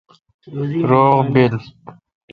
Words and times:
روغ 0.89 1.17
بیل 1.33 1.55